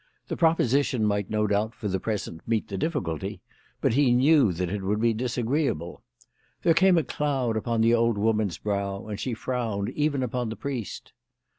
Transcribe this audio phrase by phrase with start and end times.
[0.29, 3.39] The proposition might no doubt for the present meet the difficulty,
[3.81, 6.01] but he knew that it would be disagreeable.
[6.63, 10.55] There came a cloud upon the old woman's brow, and she frowned even upon the
[10.55, 11.13] priest.